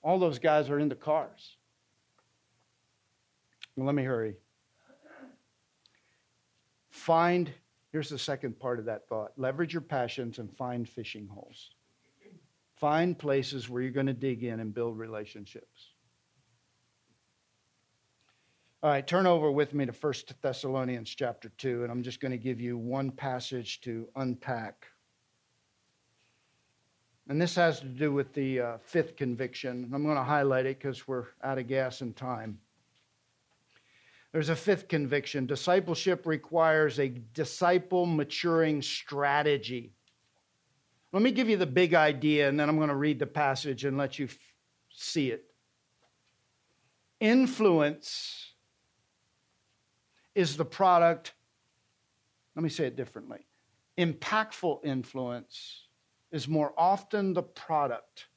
[0.04, 1.58] All those guys are into cars.
[3.76, 4.36] Well, let me hurry.
[6.90, 7.52] Find,
[7.92, 11.72] here's the second part of that thought leverage your passions and find fishing holes.
[12.76, 15.94] Find places where you're going to dig in and build relationships.
[18.84, 22.32] All right, turn over with me to 1 Thessalonians chapter 2, and I'm just going
[22.32, 24.86] to give you one passage to unpack.
[27.28, 29.90] And this has to do with the uh, fifth conviction.
[29.92, 32.60] I'm going to highlight it because we're out of gas and time.
[34.32, 35.48] There's a fifth conviction.
[35.48, 39.92] Discipleship requires a disciple maturing strategy.
[41.14, 43.86] Let me give you the big idea, and then I'm going to read the passage
[43.86, 44.38] and let you f-
[44.92, 45.46] see it.
[47.20, 48.47] Influence
[50.38, 51.34] is the product,
[52.56, 53.40] let me say it differently.
[53.98, 55.88] Impactful influence
[56.32, 58.28] is more often the product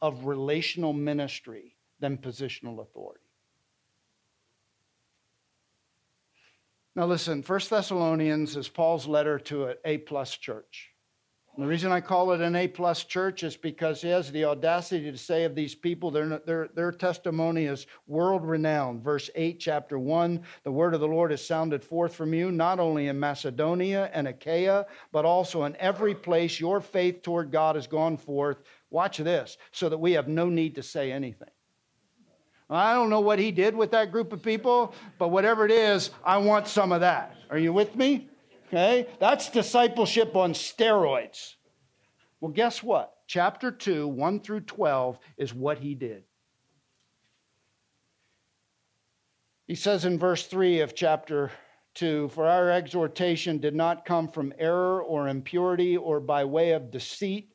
[0.00, 3.24] of relational ministry than positional authority.
[6.94, 10.89] Now, listen, 1 Thessalonians is Paul's letter to an A plus church.
[11.60, 15.12] The reason I call it an A plus church is because he has the audacity
[15.12, 19.04] to say of these people, their, their, their testimony is world renowned.
[19.04, 22.80] Verse 8, chapter 1 The word of the Lord has sounded forth from you, not
[22.80, 27.86] only in Macedonia and Achaia, but also in every place your faith toward God has
[27.86, 28.62] gone forth.
[28.88, 31.50] Watch this, so that we have no need to say anything.
[32.70, 36.10] I don't know what he did with that group of people, but whatever it is,
[36.24, 37.36] I want some of that.
[37.50, 38.29] Are you with me?
[38.70, 39.08] Okay?
[39.18, 41.54] That's discipleship on steroids.
[42.40, 43.12] Well, guess what?
[43.26, 46.22] Chapter 2, 1 through 12, is what he did.
[49.66, 51.50] He says in verse 3 of chapter
[51.94, 56.90] 2 For our exhortation did not come from error or impurity or by way of
[56.90, 57.52] deceit.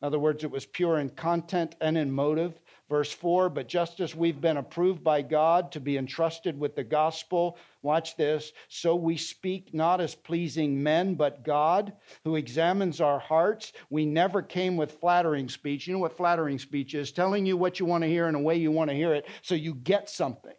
[0.00, 2.58] In other words, it was pure in content and in motive.
[2.90, 6.82] Verse 4 But just as we've been approved by God to be entrusted with the
[6.82, 11.92] gospel, watch this, so we speak not as pleasing men, but God,
[12.24, 13.72] who examines our hearts.
[13.90, 15.86] We never came with flattering speech.
[15.86, 17.12] You know what flattering speech is?
[17.12, 19.26] Telling you what you want to hear in a way you want to hear it
[19.40, 20.52] so you get something.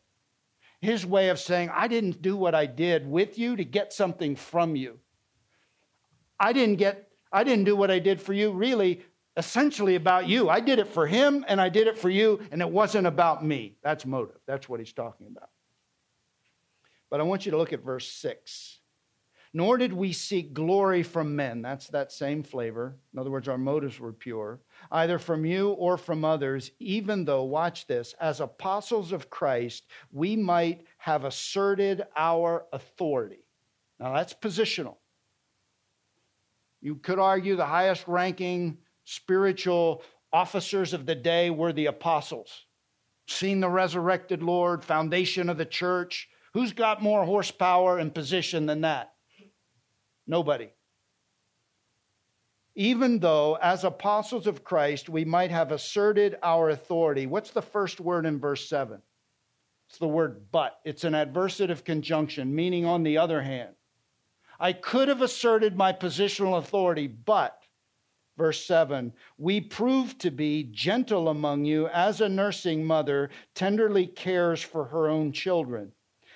[0.79, 4.37] His way of saying, I didn't do what I did with you to get something
[4.37, 4.99] from you.
[6.39, 9.03] I didn't get I didn't do what I did for you really
[9.37, 10.49] essentially about you.
[10.49, 13.45] I did it for him and I did it for you, and it wasn't about
[13.45, 13.77] me.
[13.83, 14.39] That's motive.
[14.45, 15.49] That's what he's talking about.
[17.09, 18.79] But I want you to look at verse 6.
[19.53, 21.61] Nor did we seek glory from men.
[21.61, 22.95] That's that same flavor.
[23.11, 24.61] In other words, our motives were pure,
[24.91, 30.37] either from you or from others, even though, watch this, as apostles of Christ, we
[30.37, 33.43] might have asserted our authority.
[33.99, 34.95] Now, that's positional.
[36.79, 38.77] You could argue the highest ranking
[39.11, 42.65] spiritual officers of the day were the apostles.
[43.27, 46.29] Seen the resurrected Lord, foundation of the church.
[46.53, 49.13] Who's got more horsepower and position than that?
[50.27, 50.69] Nobody.
[52.75, 57.27] even though as apostles of Christ we might have asserted our authority.
[57.27, 59.01] What's the first word in verse 7?
[59.89, 60.79] It's the word but.
[60.85, 63.75] It's an adversative conjunction, meaning on the other hand.
[64.59, 67.60] I could have asserted my positional authority, but
[68.37, 74.61] Verse 7 We prove to be gentle among you as a nursing mother tenderly cares
[74.61, 75.91] for her own children.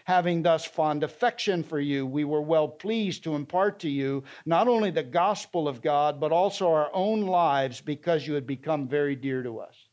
[0.06, 4.68] Having thus fond affection for you, we were well pleased to impart to you not
[4.68, 9.16] only the gospel of God, but also our own lives because you had become very
[9.16, 9.85] dear to us.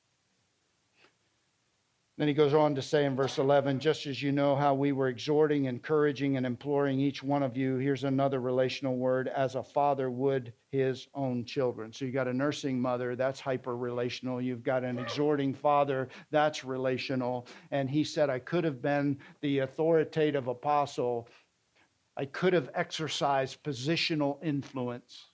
[2.19, 4.93] Then he goes on to say in verse 11, just as you know how we
[4.93, 9.63] were exhorting, encouraging, and imploring each one of you, here's another relational word, as a
[9.63, 11.91] father would his own children.
[11.91, 14.43] So you got a nursing mother, that's hyper relational.
[14.43, 17.47] You've got an exhorting father, that's relational.
[17.71, 21.29] And he said, I could have been the authoritative apostle,
[22.15, 25.29] I could have exercised positional influence,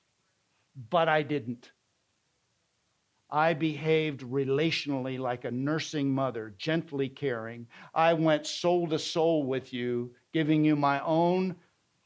[0.90, 1.72] but I didn't.
[3.30, 7.66] I behaved relationally like a nursing mother, gently caring.
[7.94, 11.56] I went soul to soul with you, giving you my own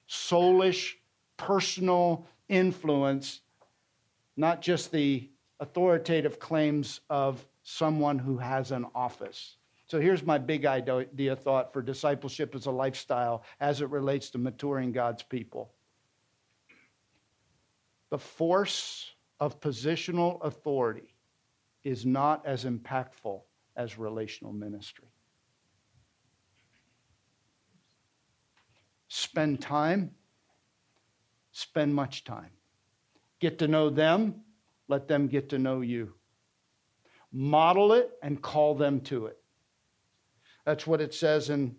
[0.08, 0.94] soulish,
[1.36, 3.40] personal influence,
[4.36, 5.28] not just the
[5.60, 9.56] authoritative claims of someone who has an office.
[9.86, 14.38] So here's my big idea thought for discipleship as a lifestyle as it relates to
[14.38, 15.72] maturing God's people.
[18.10, 21.11] The force of positional authority
[21.84, 23.42] is not as impactful
[23.76, 25.08] as relational ministry.
[29.08, 30.12] Spend time,
[31.50, 32.50] spend much time.
[33.40, 34.42] Get to know them,
[34.88, 36.14] let them get to know you.
[37.32, 39.38] Model it and call them to it.
[40.64, 41.76] That's what it says in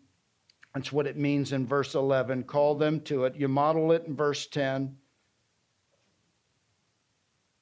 [0.74, 2.44] that's what it means in verse 11.
[2.44, 3.36] Call them to it.
[3.36, 4.96] You model it in verse 10.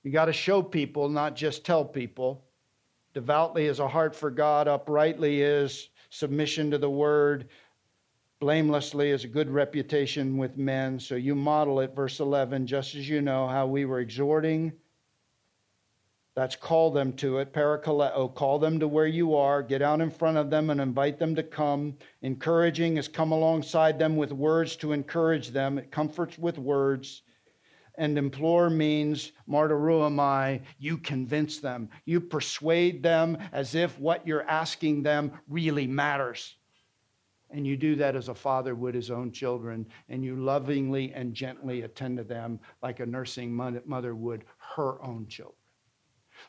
[0.04, 2.43] You got to show people, not just tell people.
[3.14, 7.49] Devoutly is a heart for God, uprightly is submission to the word,
[8.39, 10.99] blamelessly is a good reputation with men.
[10.99, 14.72] So you model it, verse 11, just as you know how we were exhorting.
[16.34, 18.34] That's call them to it, parakaleo.
[18.34, 19.62] Call them to where you are.
[19.62, 21.97] Get out in front of them and invite them to come.
[22.22, 25.78] Encouraging is come alongside them with words to encourage them.
[25.78, 27.24] It comforts with words
[27.96, 31.89] and implore means martyromai, you convince them.
[32.06, 36.56] You persuade them as if what you're asking them really matters.
[37.50, 41.34] And you do that as a father would his own children, and you lovingly and
[41.34, 45.58] gently attend to them like a nursing mother would her own children.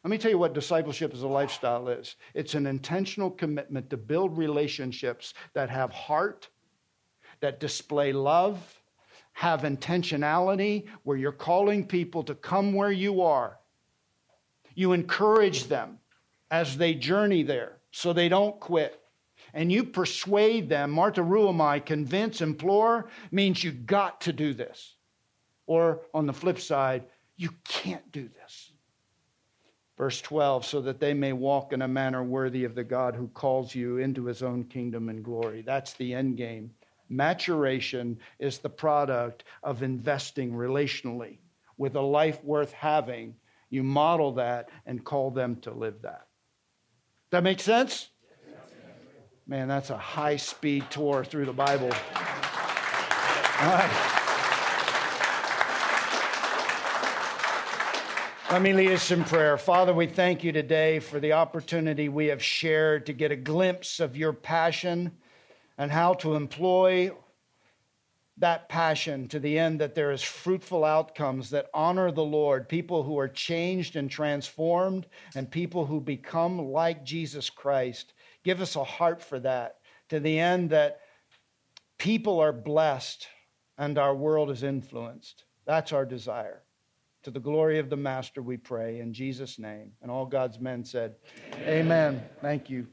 [0.05, 3.97] Let me tell you what discipleship as a lifestyle is it's an intentional commitment to
[3.97, 6.49] build relationships that have heart,
[7.41, 8.82] that display love,
[9.33, 13.59] have intentionality, where you're calling people to come where you are.
[14.75, 15.99] You encourage them
[16.51, 19.01] as they journey there so they don't quit.
[19.55, 24.95] And you persuade them, martyromai, convince, implore, means you got to do this.
[25.67, 27.05] Or on the flip side,
[27.37, 28.73] you can't do this.
[29.99, 33.29] Verse 12, so that they may walk in a manner worthy of the God who
[33.29, 35.63] calls you into his own kingdom and glory.
[35.63, 36.71] That's the end game.
[37.13, 41.37] Maturation is the product of investing relationally
[41.77, 43.35] with a life worth having.
[43.69, 46.27] You model that and call them to live that.
[47.31, 48.09] That makes sense?
[49.47, 51.91] Man, that's a high speed tour through the Bible.
[51.91, 54.19] All right.
[58.51, 59.59] Let me lead us in prayer.
[59.59, 64.01] Father, we thank you today for the opportunity we have shared to get a glimpse
[64.01, 65.13] of your passion
[65.79, 67.13] and how to employ
[68.39, 73.03] that passion to the end that there is fruitful outcomes that honor the Lord, people
[73.03, 78.15] who are changed and transformed, and people who become like Jesus Christ.
[78.43, 79.77] Give us a heart for that
[80.09, 81.01] to the end that
[81.99, 83.29] people are blessed
[83.79, 85.45] and our world is influenced.
[85.65, 86.63] That's our desire.
[87.23, 89.93] To the glory of the Master, we pray in Jesus' name.
[90.03, 91.15] And all God's men said,
[91.61, 91.69] Amen.
[91.69, 92.23] Amen.
[92.41, 92.89] Thank you.